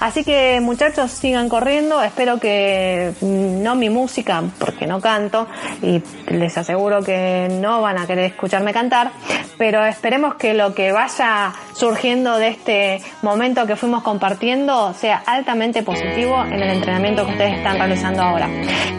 [0.00, 5.46] Así que muchachos sigan corriendo, espero que mm, no mi música porque no canto
[5.82, 9.12] y les aseguro que no van a querer escucharme cantar,
[9.58, 15.82] pero esperemos que lo que vaya surgiendo de este momento que fuimos compartiendo sea altamente
[15.82, 18.48] positivo en el entrenamiento que ustedes están realizando ahora.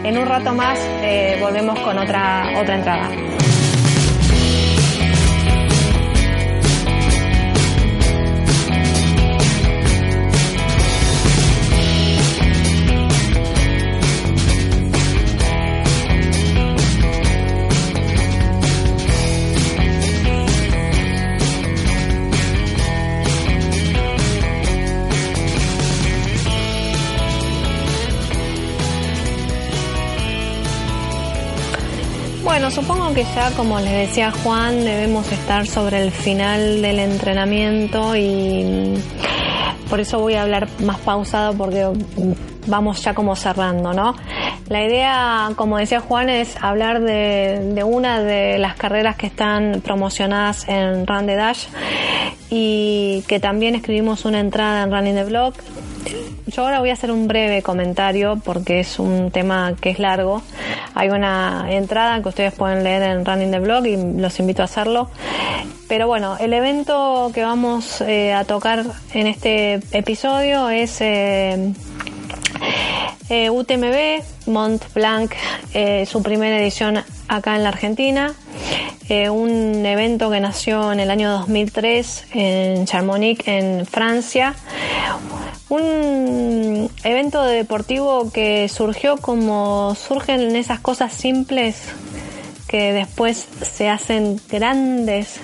[0.04, 3.08] En un rato más eh, volvemos con otra, otra entrada.
[33.14, 38.94] Que ya, como les decía Juan, debemos estar sobre el final del entrenamiento y
[39.90, 41.86] por eso voy a hablar más pausado porque
[42.66, 44.14] vamos ya como cerrando, ¿no?
[44.70, 50.66] La idea, como decía Juan, es hablar de, una de las carreras que están promocionadas
[50.66, 51.66] en Run the Dash
[52.48, 55.52] y que también escribimos una entrada en Running the Blog
[56.46, 60.42] yo ahora voy a hacer un breve comentario porque es un tema que es largo.
[60.94, 64.64] Hay una entrada que ustedes pueden leer en Running the Blog y los invito a
[64.66, 65.08] hacerlo.
[65.88, 71.72] Pero bueno, el evento que vamos eh, a tocar en este episodio es eh,
[73.28, 75.32] eh, UTMB Mont Blanc,
[76.06, 78.34] su primera edición acá en la Argentina.
[79.30, 84.54] un evento que nació en el año 2003 en Chamonix, en Francia
[85.72, 91.86] un evento deportivo que surgió como surgen esas cosas simples
[92.72, 95.38] que después se hacen grandes,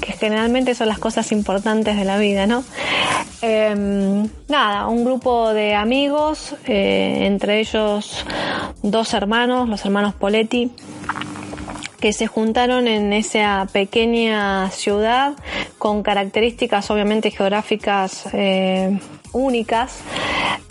[0.00, 2.64] que generalmente son las cosas importantes de la vida, ¿no?
[3.40, 8.26] Em, nada, un grupo de amigos, eh, entre ellos
[8.82, 10.72] dos hermanos, los hermanos Poletti,
[12.00, 15.34] que se juntaron en esa pequeña ciudad
[15.86, 18.98] con características obviamente geográficas eh,
[19.30, 20.00] únicas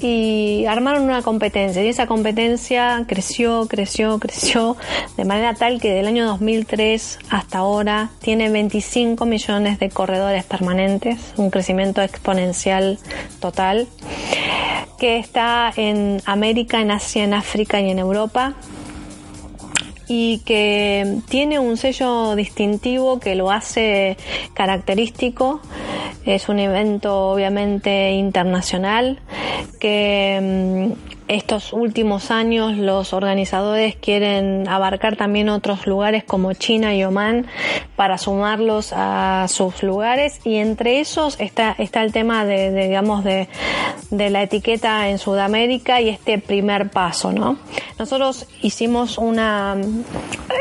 [0.02, 4.76] y armaron una competencia y esa competencia creció, creció, creció
[5.16, 11.34] de manera tal que del año 2003 hasta ahora tiene 25 millones de corredores permanentes,
[11.38, 13.00] un crecimiento exponencial
[13.40, 13.88] total
[15.00, 18.54] que está en América, en Asia, en África y en Europa
[20.08, 24.18] y que tiene un sello distintivo que lo hace
[24.54, 25.62] característico.
[26.26, 29.20] Es un evento obviamente internacional
[29.80, 37.04] que mm, estos últimos años los organizadores quieren abarcar también otros lugares como China y
[37.04, 37.48] Oman
[37.96, 43.48] para sumarlos a sus lugares y entre esos está, está el tema de, digamos de,
[44.12, 47.58] de, la etiqueta en Sudamérica y este primer paso, ¿no?
[47.98, 49.78] Nosotros hicimos una,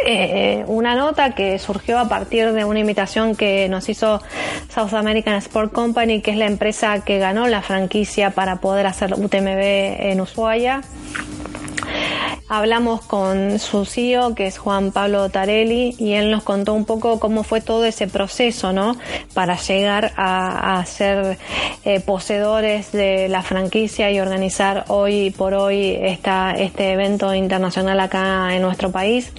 [0.06, 4.22] eh, una nota que surgió a partir de una invitación que nos hizo
[4.68, 9.14] South American Sport Company, que es la empresa que ganó la franquicia para poder hacer
[9.14, 10.80] UTMB en Ushuaia joia.
[12.48, 17.18] Hablamos con su CEO, que es Juan Pablo Tarelli, y él nos contó un poco
[17.18, 18.96] cómo fue todo ese proceso, ¿no?
[19.32, 21.38] Para llegar a, ser
[21.84, 28.54] eh, poseedores de la franquicia y organizar hoy por hoy esta, este evento internacional acá
[28.54, 29.32] en nuestro país.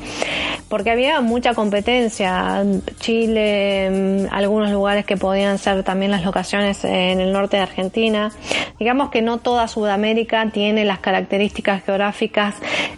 [0.68, 2.64] porque había mucha competencia.
[3.00, 8.32] Chile, mm, algunos lugares que podían ser también las locaciones en el norte de Argentina.
[8.80, 12.45] Digamos que no toda Sudamérica tiene las características geográficas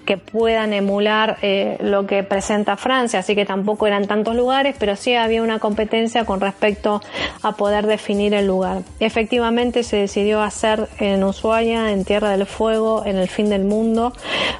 [0.05, 4.95] que puedan emular eh, lo que presenta Francia, así que tampoco eran tantos lugares, pero
[4.95, 7.01] sí había una competencia con respecto
[7.41, 8.81] a poder definir el lugar.
[8.99, 14.13] Efectivamente se decidió hacer en Ushuaia, en Tierra del Fuego, en el fin del mundo,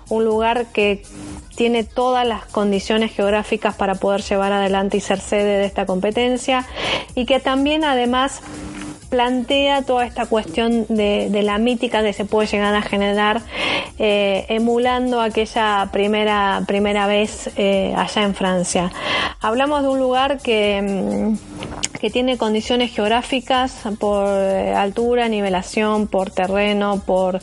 [0.10, 1.04] un lugar que
[1.58, 6.68] tiene todas las condiciones geográficas para poder llevar adelante y ser sede de esta competencia
[7.16, 8.42] y que también además
[9.10, 13.42] plantea toda esta cuestión de, la mítica que se puede llegar a generar
[14.00, 18.92] eh, emulando aquella primera primera vez eh, allá en Francia.
[19.42, 20.82] Hablamos de un lugar que
[21.34, 27.40] mm, que tiene condiciones geográficas por eh, altura, nivelación, por terreno, por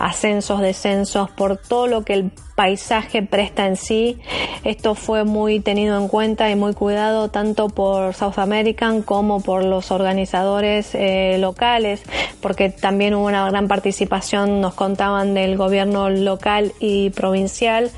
[0.00, 4.18] ascensos, descensos, por todo lo que el paisaje presta en sí.
[4.64, 9.64] Esto fue muy tenido en cuenta y muy cuidado tanto por South American como por
[9.64, 12.02] los organizadores eh, locales,
[12.40, 17.90] porque también hubo una gran participación, nos contaban del gobierno local y provincial,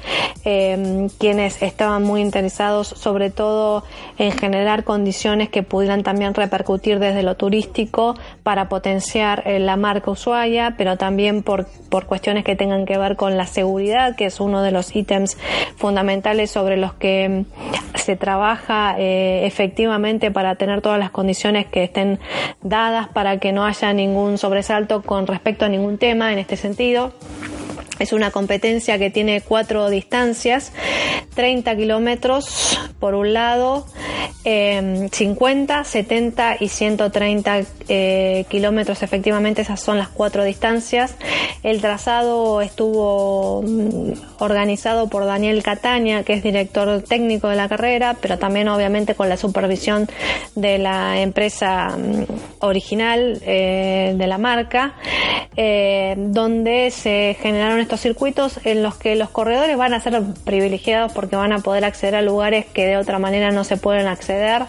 [0.45, 3.85] eh, quienes estaban muy interesados sobre todo
[4.19, 10.12] en generar condiciones que pudieran también repercutir desde lo turístico para potenciar eh, la marca
[10.12, 14.38] Ushuaia, pero también por, por cuestiones que tengan que ver con la seguridad, que es
[14.38, 15.36] uno de los ítems
[15.74, 21.82] fundamentales sobre los que mm, se trabaja eh, efectivamente para tener todas las condiciones que
[21.82, 22.20] estén
[22.62, 27.14] dadas para que no haya ningún sobresalto con respecto a ningún tema en este sentido.
[27.99, 30.72] Es una competencia que tiene cuatro distancias,
[31.34, 33.86] 30 kilómetros por un lado,
[34.44, 39.03] 50, em, 70 y 130 eh, kilómetros.
[39.03, 41.14] Efectivamente, esas son las cuatro distancias.
[41.62, 48.16] El trazado estuvo mm, organizado por Daniel Cataña, que es director técnico de la carrera,
[48.20, 50.09] pero también obviamente con la supervisión
[50.55, 54.95] de la empresa mm, original eh, de la marca,
[55.57, 61.12] eh, donde se generaron estos circuitos en los que los corredores van a ser privilegiados
[61.12, 64.62] porque van a poder acceder a lugares que de otra manera no se pueden acceder.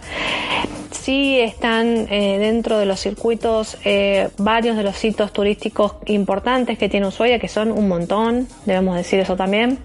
[0.92, 3.78] Sí están eh, dentro de los circuitos
[4.38, 9.20] varios de los sitios turísticos importantes que tiene Ushuaia, que son un montón, debemos decir
[9.20, 9.80] eso también.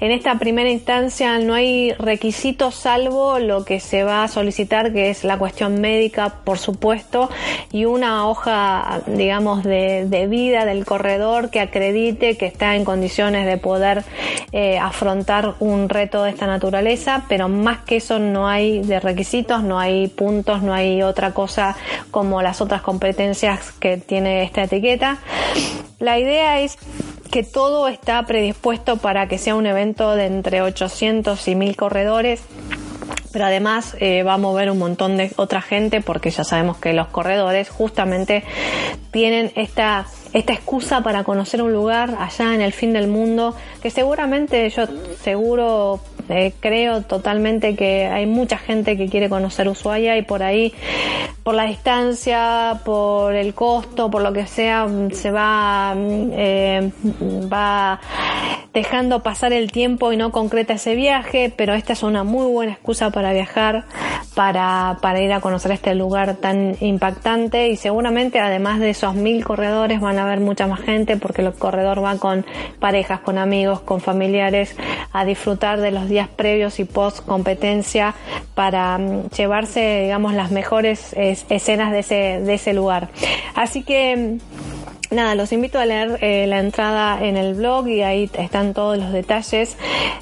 [0.00, 5.10] En esta primera instancia no hay requisitos salvo lo que se va a solicitar, que
[5.10, 7.28] es la cuestión médica, por supuesto,
[7.72, 13.56] y una hoja, digamos, de, vida del corredor que acredite que está en condiciones de
[13.56, 14.04] poder
[14.52, 19.62] eh, afrontar un reto de esta naturaleza, pero más que eso no hay de requisitos,
[19.62, 21.76] no hay puntos, no hay otra cosa
[22.10, 25.18] como las otras competencias que tiene esta etiqueta.
[25.98, 26.78] La idea es
[27.30, 32.42] que todo está predispuesto para que sea un evento de entre 800 y 1000 corredores
[33.32, 36.92] pero además eh, va a mover un montón de otra gente porque ya sabemos que
[36.92, 38.44] los corredores justamente
[39.10, 43.90] tienen esta esta excusa para conocer un lugar allá en el fin del mundo que
[43.90, 44.84] seguramente yo
[45.20, 50.74] seguro eh, creo totalmente que hay mucha gente que quiere conocer Ushuaia y por ahí
[51.42, 56.90] por la distancia por el costo por lo que sea se va eh,
[57.50, 58.00] va
[58.72, 62.72] dejando pasar el tiempo y no concreta ese viaje, pero esta es una muy buena
[62.72, 63.84] excusa para viajar,
[64.34, 69.44] para, para ir a conocer este lugar tan impactante y seguramente además de esos mil
[69.44, 72.44] corredores van a haber mucha más gente porque el corredor va con
[72.78, 74.76] parejas, con amigos, con familiares
[75.12, 78.14] a disfrutar de los días previos y post competencia
[78.54, 83.08] para mm, llevarse, digamos, las mejores escenas de ese, de ese lugar.
[83.54, 84.38] Así que
[85.10, 88.98] Nada, los invito a leer eh, la entrada en el blog y ahí están todos
[88.98, 89.76] los detalles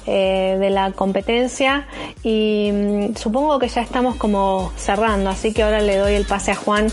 [0.05, 1.87] eh, de la competencia
[2.23, 6.51] y mm, supongo que ya estamos como cerrando, así que ahora le doy el pase
[6.51, 6.87] a Juan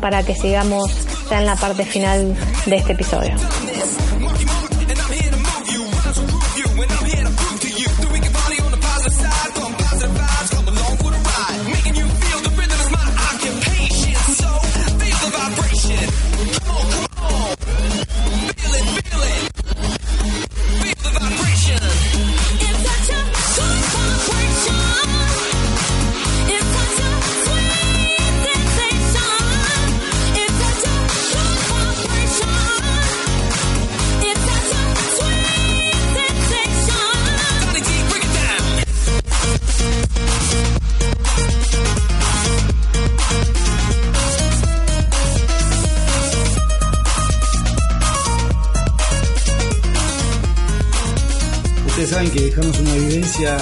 [0.00, 0.90] para que sigamos
[1.28, 2.36] ya en la parte final
[2.66, 3.34] de este episodio.
[52.28, 53.56] Que dejarnos una vivencia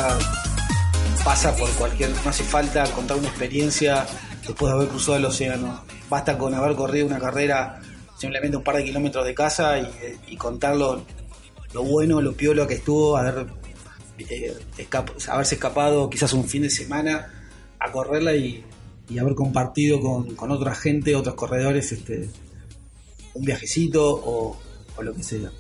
[1.25, 2.11] pasa por cualquier.
[2.11, 4.05] No hace falta contar una experiencia
[4.45, 5.85] después de haber cruzado el océano.
[6.11, 7.81] Basta con haber corrido una carrera
[8.17, 11.05] simplemente un par de kilómetros de casa y, contar lo,
[11.73, 13.47] bueno, lo piolo que estuvo, haber,
[14.19, 14.57] eh,
[15.29, 17.33] haberse escapado quizás un fin de semana
[17.79, 18.65] a correrla y,
[19.21, 22.29] haber compartido con, otra gente, otros corredores, este,
[23.35, 24.59] un viajecito o,
[25.01, 25.53] lo que sea.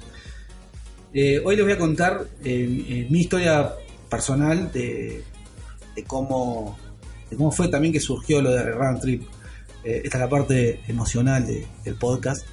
[1.12, 3.74] Eh, hoy les voy a contar eh, mi historia
[4.08, 5.22] personal de,
[6.06, 6.78] cómo,
[7.36, 9.22] cómo fue también que surgió lo de Run Trip.
[9.84, 12.46] Eh, esta es la parte emocional del podcast.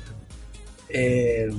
[0.89, 1.49] Eh,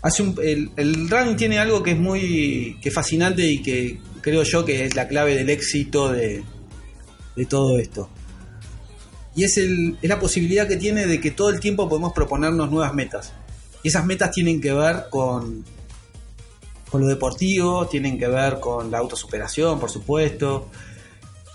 [0.00, 4.84] hace el, el tiene algo que es muy que fascinante y que creo yo que
[4.84, 6.44] es la clave del éxito de,
[7.48, 8.08] todo esto.
[9.34, 12.70] Y es, el, es la posibilidad que tiene de que todo el tiempo podemos proponernos
[12.70, 13.32] nuevas metas.
[13.88, 15.64] Esas metas tienen que ver con,
[16.90, 20.68] con lo deportivo, tienen que ver con la autosuperación, por supuesto.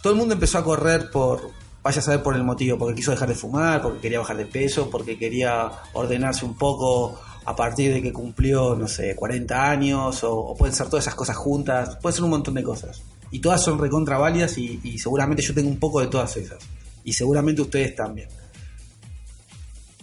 [0.02, 1.52] Todo el mundo empezó a correr por,
[1.84, 4.48] vaya a saber por el motivo, porque quiso dejar de fumar, porque quería bajar de
[4.48, 10.24] peso, porque quería ordenarse un poco a partir de que cumplió, no sé, 40 años,
[10.24, 13.04] o, pueden ser todas esas cosas juntas, puede ser un montón de cosas.
[13.30, 14.18] Y todas son recontra
[14.58, 16.58] y, y seguramente yo tengo un poco de todas esas.
[17.04, 18.28] Y seguramente ustedes también.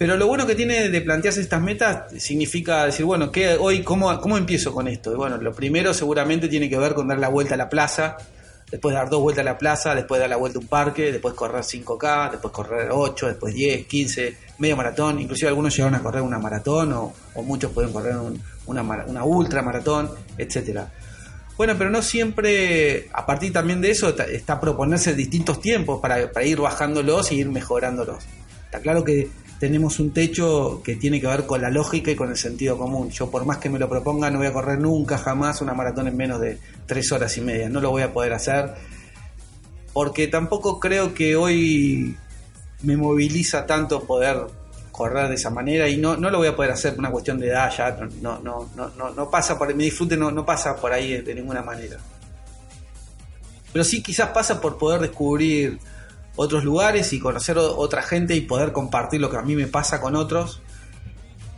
[0.01, 4.19] Pero lo bueno que tiene de plantearse estas metas significa decir, bueno, ¿qué, hoy cómo,
[4.19, 5.13] cómo empiezo con esto?
[5.13, 8.17] Y bueno, lo primero seguramente tiene que ver con dar la vuelta a la plaza,
[8.71, 11.35] después dar dos vueltas a la plaza, después dar la vuelta a un parque, después
[11.35, 16.23] correr 5K, después correr 8, después 10, 15, medio maratón, inclusive algunos llegaron a correr
[16.23, 18.17] una maratón o, muchos pueden correr
[18.65, 20.91] una, una ultra maratón, etcétera.
[21.59, 26.47] Bueno, pero no siempre, a partir también de eso, está, proponerse distintos tiempos para, para
[26.47, 28.25] ir bajándolos y ir mejorándolos.
[28.65, 29.29] Está claro que
[29.61, 33.11] tenemos un techo que tiene que ver con la lógica y con el sentido común.
[33.11, 36.09] Yo por más que me lo proponga no voy a correr nunca jamás una maratón
[36.09, 37.69] en menos de tres horas y media.
[37.69, 38.75] No lo voy a poder hacer
[39.93, 42.17] porque tampoco creo que hoy
[42.83, 44.47] me moviliza tanto poder
[44.93, 47.39] correr de esa manera y no, no lo voy a poder hacer por una cuestión
[47.39, 47.91] de edad ya
[48.21, 51.63] no, no, no, no, pasa por mi disfrute no, no pasa por ahí de ninguna
[51.63, 51.99] manera
[53.73, 55.79] pero sí quizás pasa por poder descubrir
[56.37, 60.01] otros lugares y conocer otra gente y poder compartir lo que a mí me pasa
[60.01, 60.61] con otros.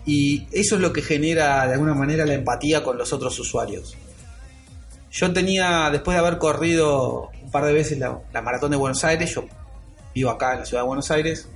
[0.04, 3.96] Y eso es lo que genera de alguna manera la empatía con los otros usuarios.
[5.10, 9.34] Yo tenía, después de haber corrido un par de veces la, maratón de Buenos Aires,
[9.34, 9.44] yo
[10.14, 11.48] vivo acá en la ciudad de Buenos Aires,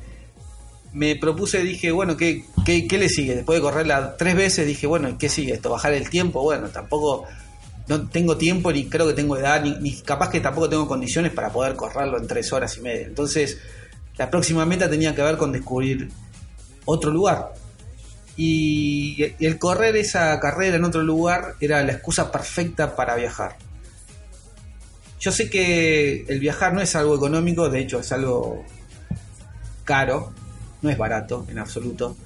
[0.92, 3.34] me propuse, dije, bueno, ¿qué, qué, qué le sigue?
[3.34, 5.70] Después de correrla tres veces, dije, bueno, ¿qué sigue esto?
[5.70, 6.42] ¿Bajar el tiempo?
[6.42, 7.24] Bueno, tampoco
[7.88, 11.50] no tengo tiempo ni creo que tengo edad, ni, capaz que tampoco tengo condiciones para
[11.50, 13.06] poder correrlo en tres horas y media.
[13.06, 13.58] Entonces,
[14.16, 16.10] la próxima meta tenía que ver con descubrir
[16.84, 17.52] otro lugar.
[18.36, 23.56] Y el correr esa carrera en otro lugar era la excusa perfecta para viajar.
[25.18, 28.64] Yo sé que el viajar no es algo económico, de hecho es algo
[29.84, 30.34] caro,
[30.82, 32.16] no es barato en absoluto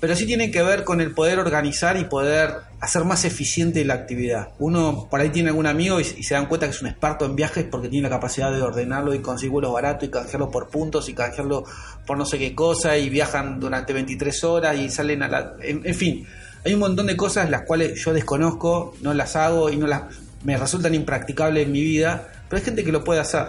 [0.00, 3.94] pero sí tiene que ver con el poder organizar y poder hacer más eficiente la
[3.94, 4.50] actividad.
[4.58, 7.34] Uno por ahí tiene algún amigo y, se dan cuenta que es un experto en
[7.34, 11.08] viajes porque tiene la capacidad de ordenarlo y conseguir vuelos baratos y canjearlo por puntos
[11.08, 11.64] y canjearlo
[12.06, 15.54] por no sé qué cosa y viajan durante 23 horas y salen a la...
[15.62, 16.26] En, fin,
[16.64, 20.02] hay un montón de cosas las cuales yo desconozco, no las hago y no las
[20.44, 23.48] me resultan impracticables en mi vida, pero hay gente que lo puede hacer.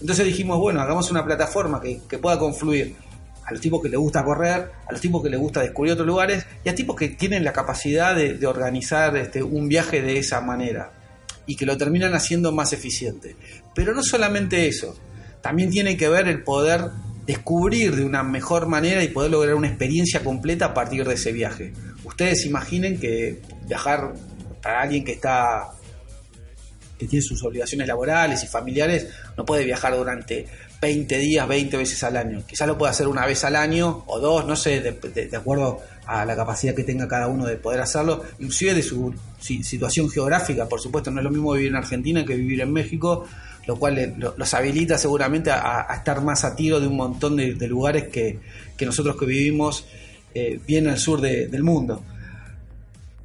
[0.00, 2.96] Entonces dijimos, bueno, hagamos una plataforma que, que pueda confluir
[3.50, 6.06] a los tipos que les gusta correr, a los tipos que les gusta descubrir otros
[6.06, 10.40] lugares y a tipos que tienen la capacidad de, organizar este, un viaje de esa
[10.40, 10.92] manera
[11.46, 13.34] y que lo terminan haciendo más eficiente.
[13.74, 14.96] Pero no solamente eso,
[15.42, 16.90] también tiene que ver el poder
[17.26, 21.32] descubrir de una mejor manera y poder lograr una experiencia completa a partir de ese
[21.32, 21.72] viaje.
[22.04, 24.14] Ustedes imaginen que viajar
[24.62, 25.72] para alguien que está
[26.98, 30.46] que tiene sus obligaciones laborales y familiares, no puede viajar durante
[30.80, 32.42] 20 días, 20 veces al año.
[32.46, 36.24] Quizás lo pueda hacer una vez al año o dos, no sé, de, acuerdo a
[36.24, 40.80] la capacidad que tenga cada uno de poder hacerlo, inclusive de su situación geográfica, por
[40.80, 43.26] supuesto, no es lo mismo vivir en Argentina que vivir en México,
[43.66, 48.08] lo cual los habilita seguramente a, estar más a tiro de un montón de, lugares
[48.08, 48.38] que,
[48.80, 49.84] nosotros que vivimos
[50.34, 52.02] eh, bien al sur del mundo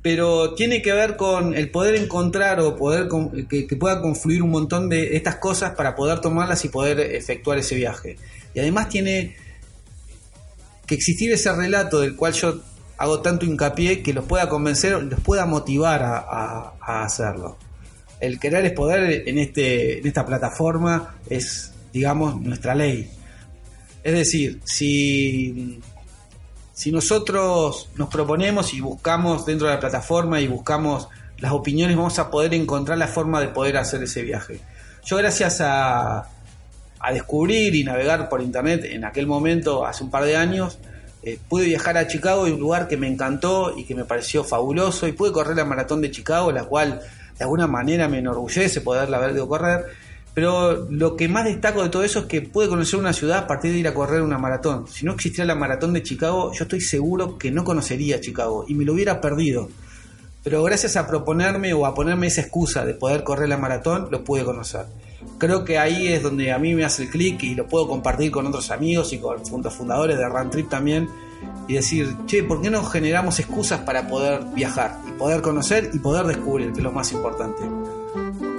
[0.06, 3.08] pero tiene que ver con el poder encontrar o poder
[3.50, 7.74] que, pueda confluir un montón de estas cosas para poder tomarlas y poder efectuar ese
[7.74, 8.16] viaje.
[8.54, 9.36] Y además tiene
[10.86, 12.62] que existir ese relato del cual yo
[12.98, 17.58] hago tanto hincapié que los pueda convencer, los pueda motivar a, hacerlo.
[18.20, 23.10] El querer es poder en, este, en esta plataforma es, digamos, nuestra ley.
[24.04, 25.82] Es decir, si
[26.76, 31.08] si nosotros nos proponemos y buscamos dentro de la plataforma y buscamos
[31.38, 34.60] las opiniones, vamos a poder encontrar la forma de poder hacer ese viaje.
[35.06, 36.28] Yo gracias a,
[37.00, 40.78] a descubrir y navegar por internet en aquel momento, hace un par de años,
[41.24, 45.08] eh, pude viajar a Chicago, un lugar que me encantó y que me pareció fabuloso,
[45.08, 47.00] y pude correr la maratón de Chicago, la cual
[47.38, 49.86] de alguna manera me enorgullece poderla haber ido correr.
[50.36, 53.48] Pero lo que más destaco de todo eso es que pude conocer una ciudad a
[53.48, 54.86] partir de ir a correr una maratón.
[54.86, 58.76] Si no existiera la maratón de Chicago, yo estoy seguro que no conocería Chicago y
[58.76, 59.70] me lo hubiera perdido.
[60.44, 64.26] Pero gracias a proponerme o a ponerme esa excusa de poder correr la maratón, lo
[64.26, 64.86] pude conocer.
[65.38, 68.30] Creo que ahí es donde a mí me hace el clic y lo puedo compartir
[68.30, 71.08] con otros amigos y con los fundadores de Run Trip también.
[71.70, 76.00] Y decir, che, ¿por qué no generamos excusas para poder viajar y poder conocer y
[76.00, 77.64] poder descubrir, que es lo más importante?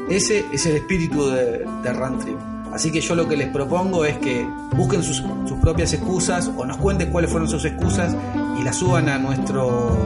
[0.09, 2.37] Ese es el espíritu de, de.
[2.73, 4.47] Así que yo lo que les propongo es que
[4.77, 8.15] busquen sus, sus, propias excusas o nos cuenten cuáles fueron sus excusas
[8.59, 9.97] y las suban a nuestro,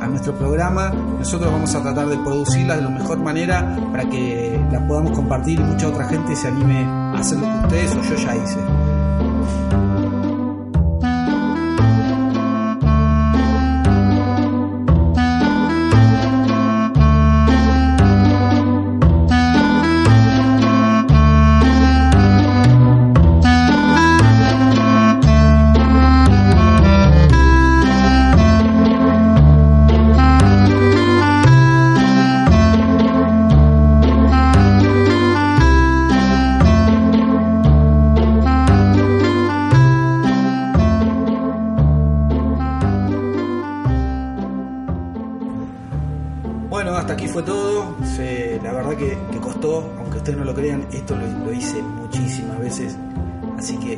[0.00, 0.90] a nuestro programa.
[0.90, 5.60] Nosotros vamos a tratar de producirlas de la mejor manera para que las podamos compartir
[5.60, 10.03] y mucha otra gente se anime a hacer lo que ustedes o yo ya hice.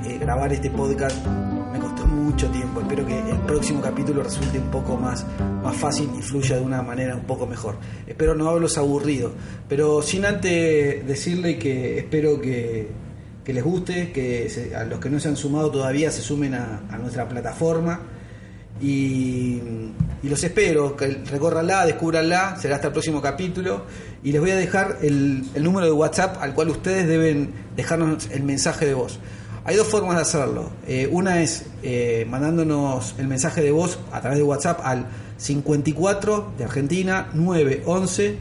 [0.07, 1.17] Eh, grabar este podcast
[1.73, 2.81] me costó mucho tiempo.
[2.81, 5.27] Espero que el próximo capítulo resulte un poco más,
[5.63, 7.77] más fácil y fluya de una manera un poco mejor.
[8.07, 9.33] Espero no haberlos aburrido.
[9.69, 12.89] Pero sin antes decirle que espero que,
[13.47, 16.99] les guste, que se, a los que no se han sumado todavía se sumen a,
[17.01, 18.01] nuestra plataforma.
[18.81, 19.61] Y,
[20.23, 23.87] los espero, que recórranla, descubranla, será hasta el próximo capítulo.
[24.23, 28.29] Y les voy a dejar el, el, número de WhatsApp al cual ustedes deben dejarnos
[28.31, 29.21] el mensaje de voz.
[29.69, 30.71] Hay dos formas de hacerlo.
[30.87, 35.09] Eh, una es eh, mandándonos el mensaje de voz a través de WhatsApp al
[35.39, 38.39] 54 de Argentina 911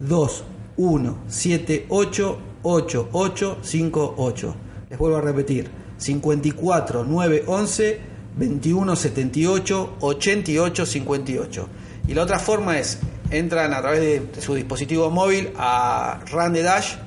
[0.00, 4.56] 2178 8858.
[4.90, 8.00] Les vuelvo a repetir, 54 911
[8.36, 11.68] 2178 8858.
[12.08, 12.98] Y la otra forma es,
[13.30, 17.05] entran a través de, su dispositivo móvil a Run the Dash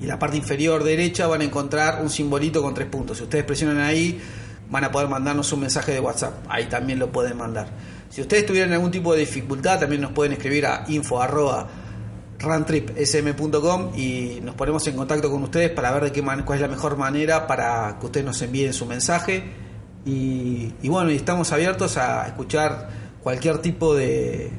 [0.00, 3.18] y la parte inferior derecha van a encontrar un simbolito con tres puntos.
[3.18, 4.20] Si ustedes presionan ahí,
[4.70, 6.44] van a poder mandarnos un mensaje de WhatsApp.
[6.48, 7.68] Ahí también lo pueden mandar.
[8.10, 11.20] Si ustedes tuvieran algún tipo de dificultad, también nos pueden escribir a info
[13.96, 16.68] y nos ponemos en contacto con ustedes para ver de qué man cuál es la
[16.68, 19.44] mejor manera para que ustedes nos envíen su mensaje
[20.04, 22.88] y, bueno, y estamos abiertos a escuchar
[23.22, 24.50] cualquier tipo de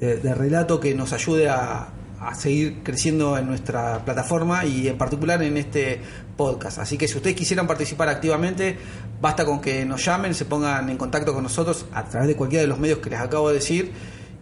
[0.00, 1.88] relato que nos ayude a,
[2.20, 6.00] a, seguir creciendo en nuestra plataforma y en particular en este
[6.36, 6.78] podcast.
[6.78, 8.76] Así que si ustedes quisieran participar activamente,
[9.20, 12.62] basta con que nos llamen, se pongan en contacto con nosotros a través de cualquiera
[12.62, 13.92] de los medios que les acabo de decir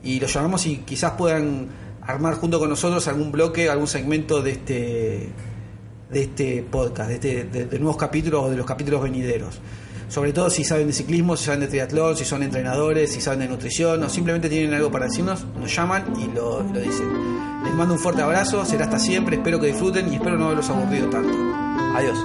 [0.03, 1.69] y los llamamos y quizás puedan
[2.03, 5.29] armar junto con nosotros algún bloque, algún segmento de este
[6.11, 9.61] de este podcast, de, este, de, nuevos capítulos o de los capítulos venideros
[10.09, 13.41] sobre todo si saben de ciclismo, si saben de triatlón, si son entrenadores, si saben
[13.41, 17.46] de nutrición o simplemente tienen algo para decirnos, nos llaman y lo, lo dicen.
[17.67, 20.71] Les mando un fuerte abrazo, será hasta siempre, espero que disfruten y espero no haberlos
[20.71, 21.37] aburrido tanto.
[21.95, 22.25] Adiós.